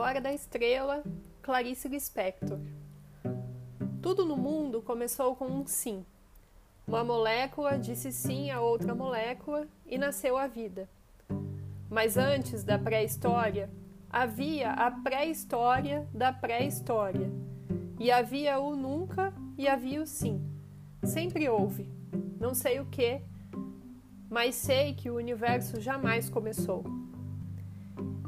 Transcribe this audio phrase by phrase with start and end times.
[0.00, 1.04] Hora da Estrela,
[1.42, 2.58] Clarice Lispector.
[4.00, 6.06] Tudo no mundo começou com um sim.
[6.86, 10.88] Uma molécula disse sim a outra molécula e nasceu a vida.
[11.90, 13.68] Mas antes da pré-história,
[14.08, 17.30] havia a pré-história da pré-história.
[17.98, 20.42] E havia o nunca e havia o sim.
[21.04, 21.86] Sempre houve.
[22.40, 23.20] Não sei o que,
[24.30, 26.84] mas sei que o universo jamais começou.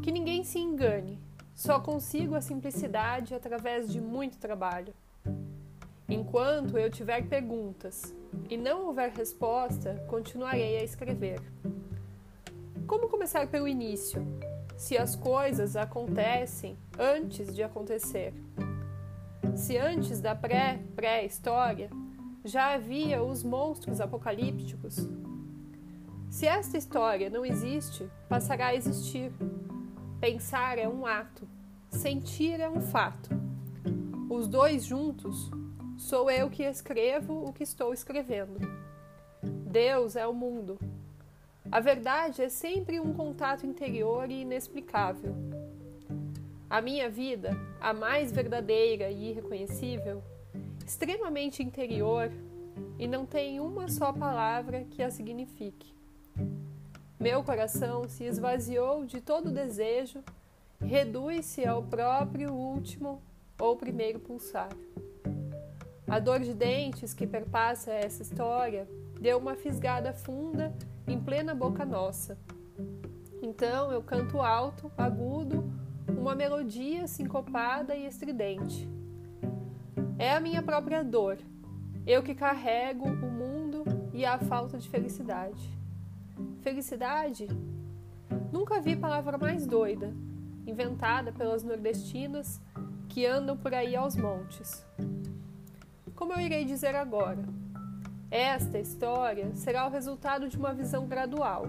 [0.02, 1.18] Que ninguém se engane,
[1.62, 4.92] só consigo a simplicidade através de muito trabalho.
[6.08, 8.12] Enquanto eu tiver perguntas
[8.50, 11.40] e não houver resposta, continuarei a escrever.
[12.84, 14.26] Como começar pelo início,
[14.76, 18.34] se as coisas acontecem antes de acontecer?
[19.54, 21.90] Se antes da pré-pré-história
[22.44, 25.08] já havia os monstros apocalípticos?
[26.28, 29.32] Se esta história não existe, passará a existir
[30.22, 31.48] Pensar é um ato,
[31.92, 33.30] sentir é um fato.
[34.28, 35.50] Os dois juntos,
[35.96, 38.58] sou eu que escrevo o que estou escrevendo.
[39.42, 40.78] Deus é o mundo.
[41.70, 45.34] A verdade é sempre um contato interior e inexplicável.
[46.68, 50.22] A minha vida, a mais verdadeira e irreconhecível,
[50.84, 52.32] extremamente interior
[52.98, 55.94] e não tem uma só palavra que a signifique.
[57.20, 60.24] Meu coração se esvaziou de todo desejo,
[60.84, 63.22] reduz-se ao próprio último
[63.58, 64.70] ou primeiro pulsar.
[66.06, 68.88] A dor de dentes que perpassa essa história
[69.20, 70.74] deu uma fisgada funda
[71.06, 72.36] em plena boca nossa.
[73.40, 75.64] Então eu canto alto, agudo,
[76.08, 78.88] uma melodia sincopada e estridente.
[80.18, 81.38] É a minha própria dor,
[82.06, 85.70] eu que carrego o mundo e a falta de felicidade.
[86.60, 87.48] Felicidade?
[88.52, 90.12] Nunca vi palavra mais doida,
[90.66, 92.60] inventada pelas nordestinas
[93.08, 94.84] que andam por aí aos montes.
[96.14, 97.42] Como eu irei dizer agora?
[98.30, 101.66] Esta história será o resultado de uma visão gradual.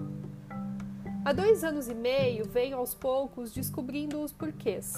[1.26, 4.94] Há dois anos e meio venho aos poucos descobrindo os porquês.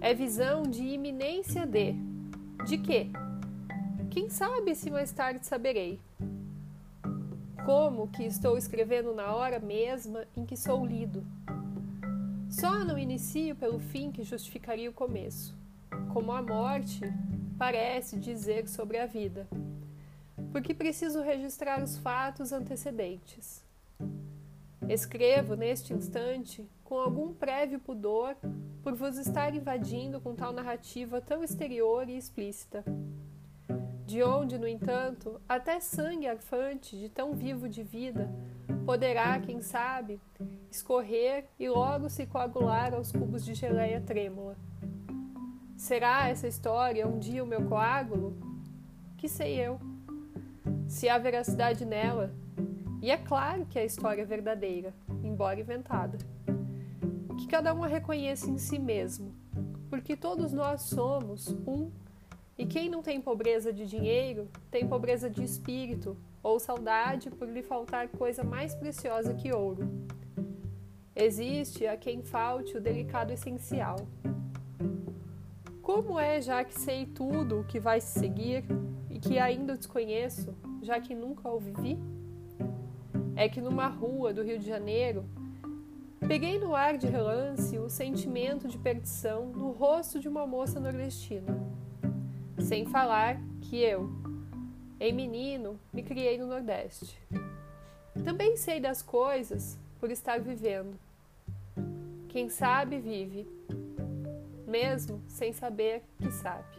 [0.00, 1.94] É visão de iminência de.
[2.66, 3.08] De quê?
[4.10, 6.00] Quem sabe se mais tarde saberei
[7.64, 11.22] como que estou escrevendo na hora mesma em que sou lido.
[12.58, 15.56] Só não inicio pelo fim que justificaria o começo,
[16.12, 17.02] como a morte
[17.56, 19.46] parece dizer sobre a vida,
[20.50, 23.62] porque preciso registrar os fatos antecedentes.
[24.88, 28.34] Escrevo neste instante com algum prévio pudor
[28.82, 32.84] por vos estar invadindo com tal narrativa tão exterior e explícita
[34.08, 38.26] de onde, no entanto, até sangue arfante de tão vivo de vida
[38.86, 40.18] poderá, quem sabe,
[40.70, 44.56] escorrer e logo se coagular aos cubos de geleia trêmula.
[45.76, 48.34] Será essa história um dia o meu coágulo?
[49.18, 49.78] Que sei eu.
[50.86, 52.32] Se há veracidade nela,
[53.02, 56.16] e é claro que a história é verdadeira, embora inventada.
[57.36, 59.34] Que cada um a reconheça em si mesmo,
[59.90, 61.90] porque todos nós somos um
[62.58, 67.62] e quem não tem pobreza de dinheiro, tem pobreza de espírito ou saudade por lhe
[67.62, 69.88] faltar coisa mais preciosa que ouro.
[71.14, 73.96] Existe a quem falte o delicado essencial.
[75.80, 78.64] Como é, já que sei tudo o que vai se seguir
[79.08, 80.52] e que ainda desconheço,
[80.82, 81.96] já que nunca o vivi?
[83.36, 85.24] É que numa rua do Rio de Janeiro
[86.26, 91.77] peguei no ar de relance o sentimento de perdição no rosto de uma moça nordestina
[92.60, 94.10] sem falar que eu,
[95.00, 97.18] em menino, me criei no Nordeste.
[98.24, 100.98] Também sei das coisas por estar vivendo.
[102.28, 103.48] Quem sabe, vive,
[104.66, 106.78] mesmo sem saber que sabe.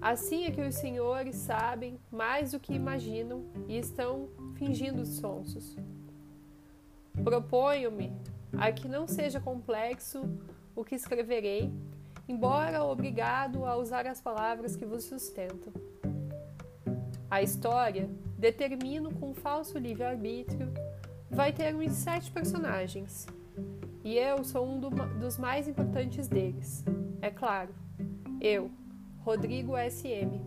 [0.00, 5.76] Assim é que os senhores sabem mais do que imaginam e estão fingindo sonsos.
[7.22, 8.12] Proponho-me
[8.58, 10.28] a que não seja complexo
[10.74, 11.72] o que escreverei
[12.28, 15.72] embora obrigado a usar as palavras que vos sustentam.
[17.30, 20.72] A história, determino com falso livre-arbítrio,
[21.30, 23.26] vai ter uns sete personagens,
[24.04, 26.84] e eu sou um do, dos mais importantes deles.
[27.22, 27.74] É claro,
[28.40, 28.70] eu,
[29.20, 30.40] Rodrigo SM.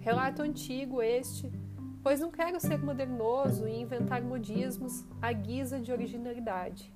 [0.00, 1.50] Relato antigo este,
[2.02, 6.92] pois não quero ser modernoso e inventar modismos à guisa de originalidade.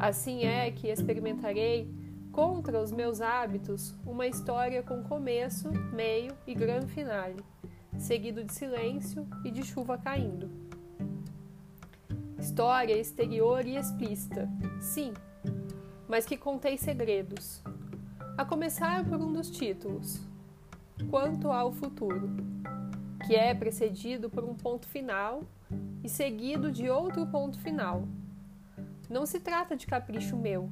[0.00, 1.88] Assim é que experimentarei
[2.32, 7.44] contra os meus hábitos, uma história com começo, meio e grande finale,
[7.98, 10.50] seguido de silêncio e de chuva caindo.
[12.38, 14.48] História exterior e explícita,
[14.80, 15.12] sim,
[16.08, 17.62] mas que contém segredos.
[18.36, 20.20] A começar por um dos títulos,
[21.10, 22.30] Quanto ao Futuro,
[23.26, 25.42] que é precedido por um ponto final
[26.02, 28.08] e seguido de outro ponto final.
[29.08, 30.70] Não se trata de capricho meu.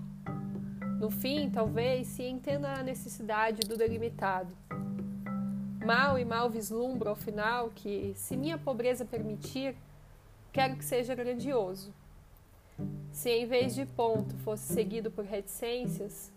[1.00, 4.55] No fim, talvez se entenda a necessidade do delimitado.
[5.82, 9.75] Mal e mal vislumbro ao final que, se minha pobreza permitir,
[10.52, 11.91] quero que seja grandioso.
[13.11, 16.31] Se em vez de ponto fosse seguido por reticências,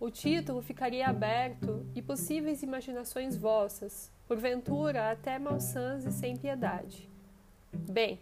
[0.00, 7.08] o título ficaria aberto e possíveis imaginações vossas, porventura até malsãs e sem piedade.
[7.72, 8.18] Bem,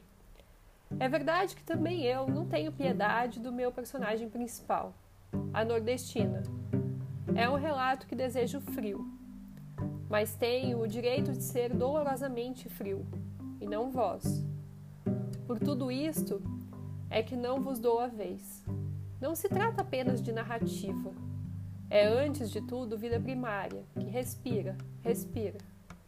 [0.98, 4.92] é verdade que também eu não tenho piedade do meu personagem principal,
[5.52, 6.42] a nordestina.
[7.34, 9.06] É um relato que desejo frio,
[10.08, 13.06] mas tenho o direito de ser dolorosamente frio,
[13.60, 14.44] e não vós.
[15.46, 16.42] Por tudo isto,
[17.08, 18.64] é que não vos dou a vez.
[19.20, 21.12] Não se trata apenas de narrativa.
[21.90, 25.58] É, antes de tudo, vida primária, que respira, respira,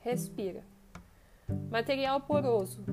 [0.00, 0.62] respira.
[1.70, 2.84] Material poroso.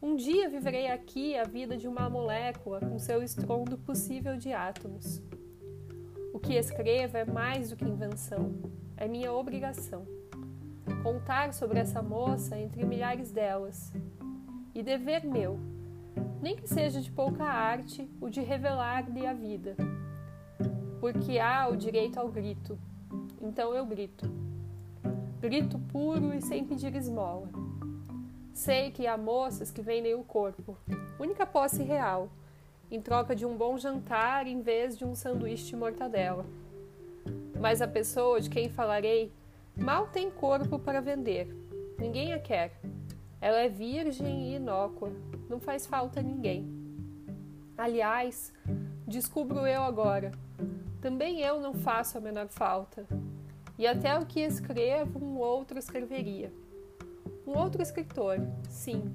[0.00, 5.20] Um dia viverei aqui a vida de uma molécula com seu estrondo possível de átomos.
[6.32, 8.54] O que escrevo é mais do que invenção,
[8.96, 10.06] é minha obrigação.
[11.02, 13.92] Contar sobre essa moça entre milhares delas.
[14.72, 15.58] E dever meu,
[16.40, 19.74] nem que seja de pouca arte, o de revelar-lhe a vida.
[21.00, 22.78] Porque há o direito ao grito,
[23.40, 24.30] então eu grito.
[25.40, 27.67] Grito puro e sem pedir esmola.
[28.58, 30.76] Sei que há moças que vendem o corpo,
[31.16, 32.28] única posse real,
[32.90, 36.44] em troca de um bom jantar em vez de um sanduíche de mortadela.
[37.60, 39.32] Mas a pessoa de quem falarei
[39.76, 41.46] mal tem corpo para vender.
[42.00, 42.72] Ninguém a quer.
[43.40, 45.12] Ela é virgem e inócua,
[45.48, 46.68] não faz falta a ninguém.
[47.76, 48.52] Aliás,
[49.06, 50.32] descubro eu agora,
[51.00, 53.06] também eu não faço a menor falta.
[53.78, 56.52] E até o que escrevo, um outro escreveria.
[57.48, 59.10] Um outro escritor, sim,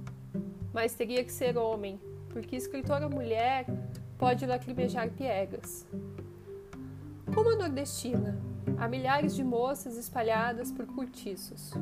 [0.74, 2.01] mas teria que ser homem,
[2.31, 3.63] porque escritora mulher
[4.18, 5.85] pode lacrimejar piegas.
[7.31, 8.41] Como a nordestina,
[8.75, 11.74] há milhares de moças espalhadas por cortiços,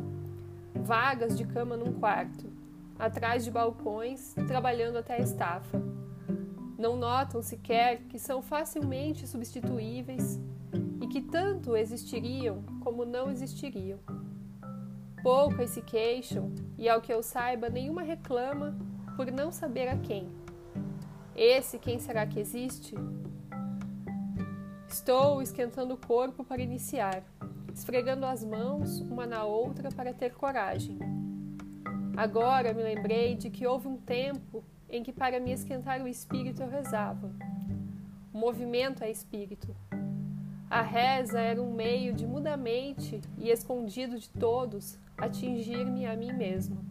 [0.75, 2.51] vagas de cama num quarto,
[2.99, 5.81] atrás de balcões, trabalhando até a estafa.
[6.77, 10.37] Não notam sequer que são facilmente substituíveis
[11.01, 13.99] e que tanto existiriam como não existiriam.
[15.23, 18.75] Poucas se queixam e, ao que eu saiba, nenhuma reclama
[19.15, 20.27] por não saber a quem.
[21.35, 22.95] Esse quem será que existe?
[24.87, 27.23] Estou esquentando o corpo para iniciar,
[27.73, 30.97] esfregando as mãos uma na outra para ter coragem.
[32.17, 36.61] Agora me lembrei de que houve um tempo em que, para me esquentar o espírito,
[36.61, 37.31] eu rezava.
[38.33, 39.75] O movimento é espírito.
[40.69, 46.83] A reza era um meio de mudamente e escondido de todos atingir-me a mim mesmo.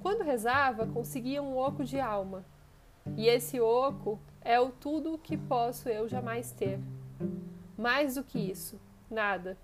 [0.00, 2.44] Quando rezava, conseguia um oco de alma,
[3.16, 6.78] e esse oco é o tudo que posso eu jamais ter.
[7.78, 8.78] Mais do que isso,
[9.10, 9.56] nada.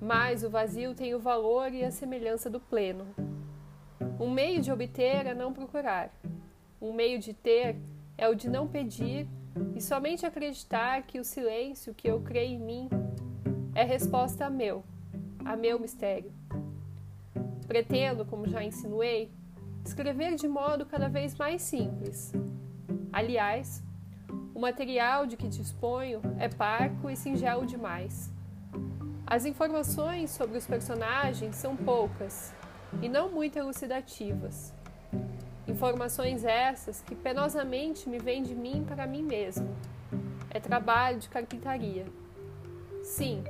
[0.00, 3.06] Mas o vazio tem o valor e a semelhança do pleno.
[4.18, 6.10] Um meio de obter é não procurar.
[6.82, 7.76] Um meio de ter
[8.18, 9.28] é o de não pedir
[9.74, 12.88] e somente acreditar que o silêncio que eu creio em mim
[13.74, 14.84] é resposta a meu,
[15.46, 16.32] a meu mistério.
[17.66, 19.30] Pretendo, como já insinuei,
[19.84, 22.32] escrever de modo cada vez mais simples.
[23.12, 23.82] Aliás,
[24.54, 28.30] o material de que disponho é parco e singelo demais.
[29.26, 32.52] As informações sobre os personagens são poucas
[33.00, 34.72] e não muito elucidativas.
[35.66, 39.68] Informações essas que penosamente me vêm de mim para mim mesmo.
[40.50, 42.06] É trabalho de carpintaria.
[43.02, 43.44] Sim,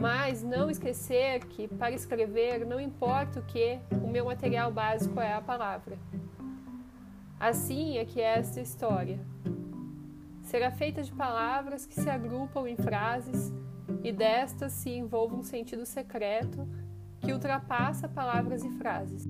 [0.00, 5.34] mas não esquecer que para escrever não importa o que, o meu material básico é
[5.34, 5.98] a palavra.
[7.38, 9.20] Assim é que é esta história.
[10.42, 13.52] Será feita de palavras que se agrupam em frases
[14.02, 16.66] e destas se envolve um sentido secreto
[17.20, 19.28] que ultrapassa palavras e frases.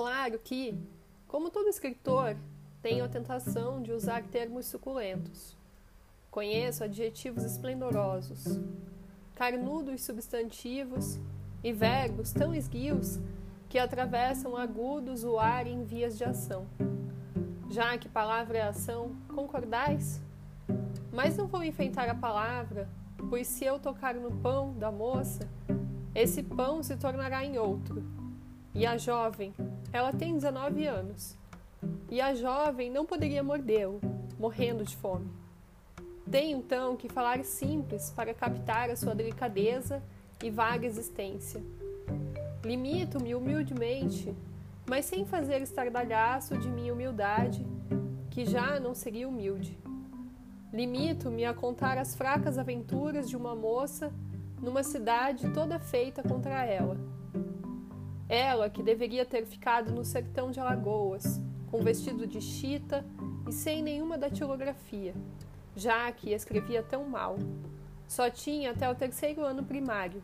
[0.00, 0.74] Claro que,
[1.28, 2.34] como todo escritor,
[2.80, 5.54] tenho a tentação de usar termos suculentos.
[6.30, 8.58] Conheço adjetivos esplendorosos,
[9.34, 11.20] carnudos substantivos
[11.62, 13.20] e verbos tão esguios
[13.68, 16.66] que atravessam agudos o ar em vias de ação.
[17.68, 20.18] Já que palavra é ação, concordais?
[21.12, 22.88] Mas não vou enfeitar a palavra,
[23.28, 25.46] pois se eu tocar no pão da moça,
[26.14, 28.02] esse pão se tornará em outro.
[28.72, 29.52] E a jovem,
[29.92, 31.36] ela tem 19 anos.
[32.10, 34.00] E a jovem não poderia mordê-lo,
[34.38, 35.30] morrendo de fome.
[36.30, 40.02] Tenho então que falar simples para captar a sua delicadeza
[40.42, 41.60] e vaga existência.
[42.64, 44.34] Limito-me humildemente,
[44.88, 47.66] mas sem fazer estardalhaço de minha humildade,
[48.30, 49.76] que já não seria humilde.
[50.72, 54.12] Limito-me a contar as fracas aventuras de uma moça
[54.62, 56.96] numa cidade toda feita contra ela.
[58.30, 63.04] Ela que deveria ter ficado no sertão de Alagoas, com vestido de chita
[63.48, 65.12] e sem nenhuma datilografia,
[65.74, 67.36] já que escrevia tão mal.
[68.06, 70.22] Só tinha até o terceiro ano primário.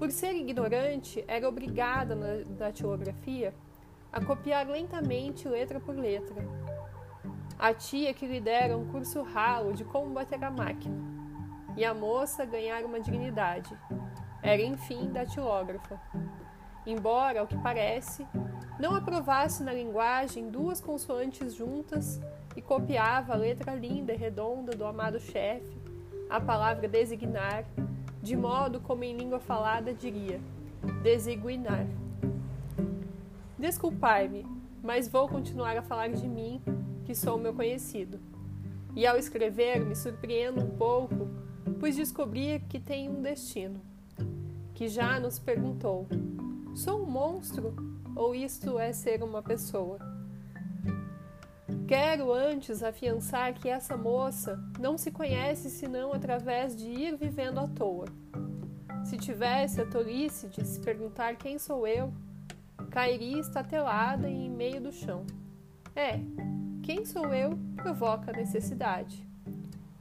[0.00, 3.54] Por ser ignorante, era obrigada na datilografia
[4.12, 6.44] a copiar lentamente letra por letra.
[7.56, 10.96] A tia que lhe dera um curso ralo de como bater a máquina.
[11.76, 13.78] E a moça ganhar uma dignidade.
[14.42, 16.00] Era, enfim, datilógrafa.
[16.86, 18.24] Embora, ao que parece,
[18.78, 22.20] não aprovasse na linguagem duas consoantes juntas
[22.54, 25.76] e copiava a letra linda e redonda do amado chefe,
[26.30, 27.64] a palavra designar,
[28.22, 30.40] de modo como em língua falada diria
[31.02, 31.86] desiguinar.
[33.58, 34.46] Desculpai-me,
[34.82, 36.60] mas vou continuar a falar de mim,
[37.04, 38.20] que sou meu conhecido.
[38.94, 41.28] E ao escrever me surpreendo um pouco,
[41.78, 43.80] pois descobri que tem um destino,
[44.74, 46.06] que já nos perguntou:
[46.76, 47.74] sou um monstro
[48.14, 49.98] ou isto é ser uma pessoa?
[51.88, 57.66] Quero antes afiançar que essa moça não se conhece senão através de ir vivendo à
[57.66, 58.04] toa.
[59.04, 62.12] Se tivesse a tolice de se perguntar quem sou eu,
[62.90, 65.24] cairia estatelada em meio do chão.
[65.94, 66.20] É,
[66.82, 69.26] quem sou eu provoca a necessidade.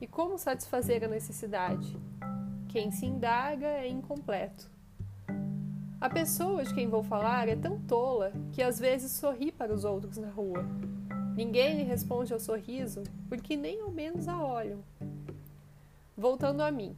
[0.02, 1.98] E como satisfazer a necessidade?
[2.68, 4.75] Quem se indaga é incompleto.
[6.00, 9.86] A pessoa de quem vou falar é tão tola que às vezes sorri para os
[9.86, 10.64] outros na rua.
[11.36, 14.84] Ninguém lhe responde ao sorriso porque nem ao menos a olham.
[16.16, 16.96] Voltando a mim.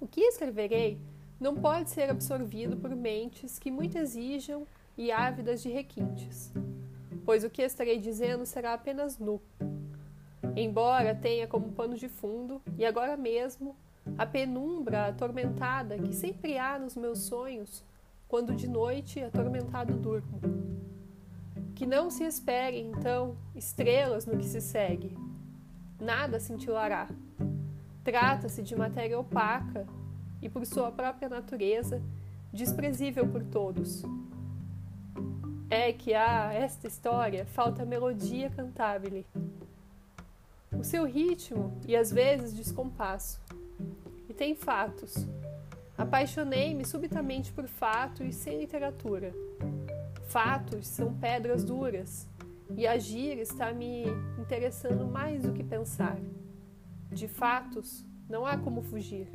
[0.00, 0.98] O que escreverei
[1.40, 6.52] não pode ser absorvido por mentes que muito exijam e ávidas de requintes,
[7.24, 9.40] pois o que estarei dizendo será apenas nu.
[10.54, 13.76] Embora tenha como pano de fundo, e agora mesmo,
[14.16, 17.84] a penumbra atormentada que sempre há nos meus sonhos
[18.28, 20.40] quando de noite atormentado durmo.
[21.74, 25.16] Que não se esperem, então, estrelas no que se segue.
[26.00, 27.08] Nada cintilará.
[28.02, 29.86] Trata-se de matéria opaca
[30.40, 32.02] e, por sua própria natureza,
[32.52, 34.04] desprezível por todos
[35.68, 39.24] é que a esta história falta melodia cantável,
[40.72, 43.40] o seu ritmo e às vezes descompasso.
[44.28, 45.26] E tem fatos.
[45.98, 49.32] Apaixonei-me subitamente por fatos sem literatura.
[50.28, 52.28] Fatos são pedras duras
[52.76, 54.04] e agir está me
[54.38, 56.18] interessando mais do que pensar.
[57.10, 59.28] De fatos, não há como fugir.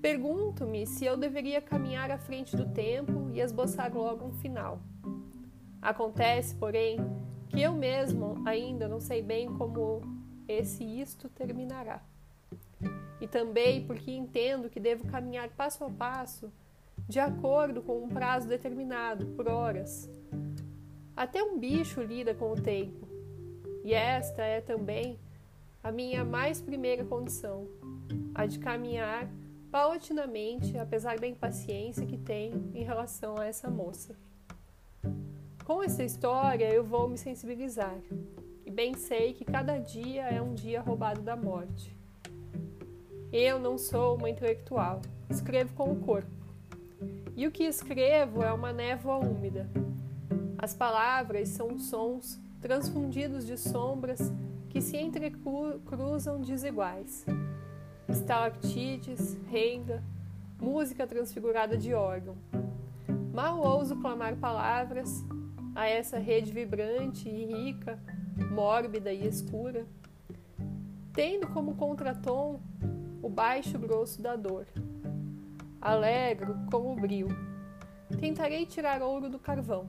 [0.00, 4.80] Pergunto-me se eu deveria caminhar à frente do tempo e esboçar logo um final.
[5.82, 6.98] Acontece, porém,
[7.48, 10.00] que eu mesmo ainda não sei bem como
[10.48, 12.00] esse isto terminará.
[13.22, 16.52] E também porque entendo que devo caminhar passo a passo,
[17.08, 20.10] de acordo com um prazo determinado, por horas.
[21.16, 23.06] Até um bicho lida com o tempo.
[23.84, 25.20] E esta é também
[25.84, 27.68] a minha mais primeira condição,
[28.34, 29.30] a de caminhar
[29.70, 34.16] paulatinamente, apesar da impaciência que tem em relação a essa moça.
[35.64, 37.96] Com essa história, eu vou me sensibilizar,
[38.66, 42.01] e bem sei que cada dia é um dia roubado da morte.
[43.32, 46.30] Eu não sou uma intelectual, escrevo com o corpo.
[47.34, 49.68] E o que escrevo é uma névoa úmida.
[50.58, 54.32] As palavras são sons transfundidos de sombras
[54.68, 57.24] que se entrecruzam desiguais
[58.12, 60.02] estalactites, renga,
[60.60, 62.36] música transfigurada de órgão.
[63.32, 65.24] Mal ouso clamar palavras
[65.74, 67.98] a essa rede vibrante e rica,
[68.50, 69.86] mórbida e escura,
[71.14, 72.60] tendo como contratom
[73.22, 74.66] o baixo grosso da dor.
[75.80, 77.28] Alegro como o brio.
[78.18, 79.88] Tentarei tirar ouro do carvão.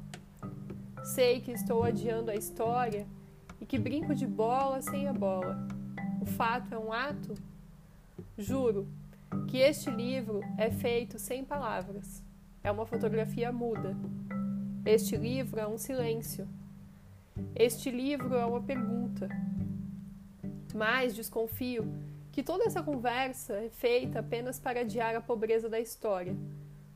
[1.04, 3.08] Sei que estou adiando a história
[3.60, 5.68] e que brinco de bola sem a bola.
[6.22, 7.34] O fato é um ato
[8.38, 8.88] Juro
[9.48, 12.24] que este livro é feito sem palavras.
[12.64, 13.96] É uma fotografia muda.
[14.86, 16.48] Este livro é um silêncio.
[17.56, 19.28] Este livro é uma pergunta.
[20.74, 21.94] Mas desconfio
[22.34, 26.36] que toda essa conversa é feita apenas para adiar a pobreza da história,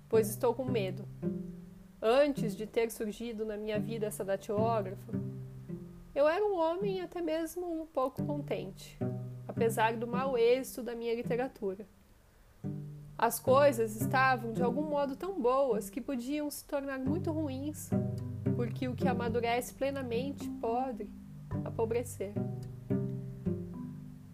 [0.09, 1.07] pois estou com medo.
[2.01, 5.13] Antes de ter surgido na minha vida essa datilógrafa,
[6.15, 8.97] eu era um homem até mesmo um pouco contente,
[9.47, 11.87] apesar do mau êxito da minha literatura.
[13.15, 17.91] As coisas estavam de algum modo tão boas que podiam se tornar muito ruins,
[18.55, 21.07] porque o que amadurece plenamente pode
[21.63, 22.33] apobrecer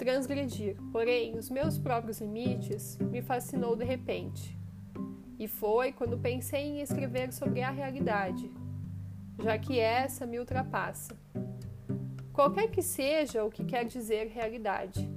[0.03, 4.60] transgredir, porém, os meus próprios limites me fascinou de repente.
[5.39, 8.51] E foi quando pensei em escrever sobre a realidade,
[9.41, 11.17] já que essa me ultrapassa.
[12.33, 15.10] Qualquer que seja o que quer dizer realidade.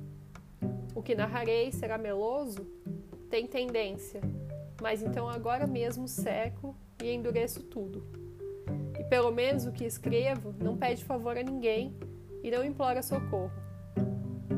[0.94, 2.64] O que narrarei será meloso?
[3.28, 4.20] Tem tendência,
[4.80, 8.06] mas então agora mesmo seco e endureço tudo.
[9.00, 11.92] E pelo menos o que escrevo não pede favor a ninguém
[12.40, 13.65] e não implora socorro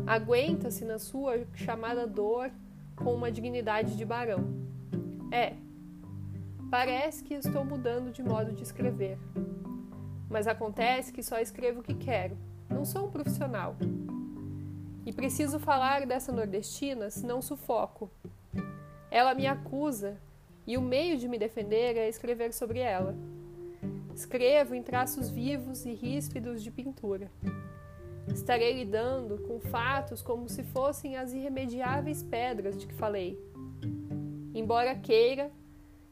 [0.09, 2.51] Aguenta-se na sua chamada dor
[2.97, 4.43] com uma dignidade de barão.
[5.31, 5.53] É,
[6.71, 9.19] parece que estou mudando de modo de escrever.
[10.31, 12.39] Mas acontece que só escrevo o que quero.
[12.71, 13.77] Não sou um profissional.
[15.05, 18.11] E preciso falar dessa nordestina, senão sufoco.
[19.11, 20.17] Ela me acusa
[20.67, 23.15] e o meio de me defender é escrever sobre ela.
[24.15, 27.31] Escrevo em traços vivos e ríspidos de pintura.
[28.33, 33.39] Estarei lidando com fatos como se fossem as irremediáveis pedras de que falei.
[34.55, 35.51] Embora queira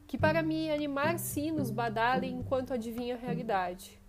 [0.06, 4.00] que para me animar sinos badalem enquanto adivinha a realidade,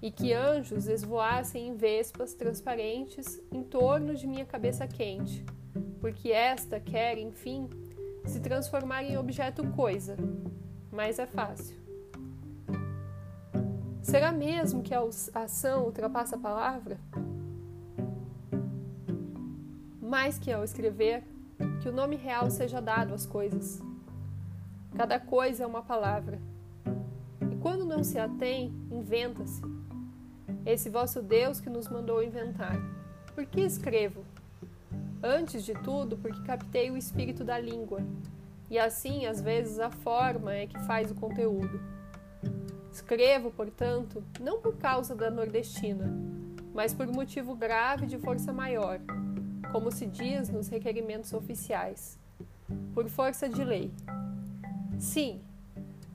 [0.00, 5.44] e que anjos esvoassem em vespas transparentes em torno de minha cabeça quente,
[6.00, 7.68] porque esta quer, enfim,
[8.24, 10.16] se transformar em objeto coisa,
[10.92, 11.87] mas é fácil.
[14.08, 15.02] Será mesmo que a
[15.34, 16.98] ação ultrapassa a palavra?
[20.00, 21.22] Mais que ao escrever,
[21.82, 23.82] que o nome real seja dado às coisas.
[24.96, 26.40] Cada coisa é uma palavra.
[27.52, 29.60] E quando não se a tem, inventa-se.
[30.64, 32.80] Esse vosso Deus que nos mandou inventar.
[33.34, 34.24] Por que escrevo?
[35.22, 38.00] Antes de tudo, porque captei o espírito da língua.
[38.70, 41.97] E assim, às vezes, a forma é que faz o conteúdo.
[42.92, 46.12] Escrevo, portanto, não por causa da nordestina,
[46.74, 49.00] mas por motivo grave de força maior,
[49.72, 52.18] como se diz nos requerimentos oficiais,
[52.94, 53.90] por força de lei.
[54.98, 55.40] Sim,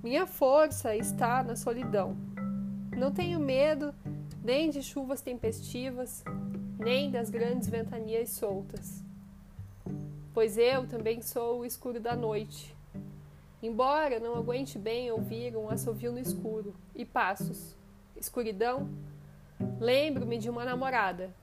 [0.04, 2.18] minha força está na solidão.
[2.98, 3.94] Não tenho medo
[4.44, 6.24] nem de chuvas tempestivas,
[6.78, 9.02] nem das grandes ventanias soltas.
[10.34, 12.76] Pois eu também sou o escuro da noite,
[13.64, 17.78] Embora não aguente bem ouvir um assovio no escuro e passos,
[18.14, 18.90] escuridão,
[19.80, 21.34] lembro-me de uma namorada.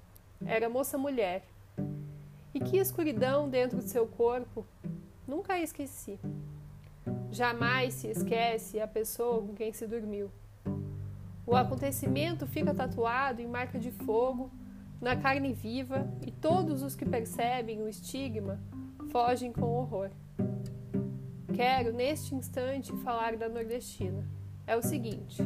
[0.45, 1.43] Era moça-mulher.
[2.53, 4.67] E que escuridão dentro de seu corpo,
[5.27, 6.21] nunca a esqueci.
[7.31, 10.31] Jamais se esquece a pessoa com quem se dormiu.
[11.47, 14.51] O acontecimento fica tatuado em marca de fogo,
[15.01, 18.61] na carne viva, e todos os que percebem o estigma
[19.11, 20.11] fogem com horror.
[21.55, 24.25] Quero, neste instante, falar da nordestina.
[24.67, 25.43] É o seguinte: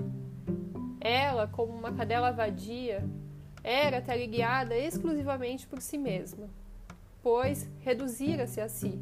[1.01, 3.05] ela, como uma cadela vadia,
[3.63, 6.49] era teleguiada exclusivamente por si mesma,
[7.23, 9.01] pois reduzira-se a si.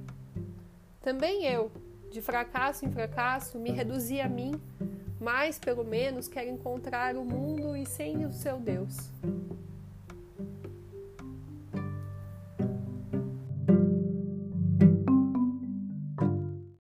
[1.00, 1.70] Também eu,
[2.10, 4.52] de fracasso em fracasso, me reduzi a mim,
[5.20, 9.10] mas pelo menos quero encontrar o mundo e sem o seu Deus.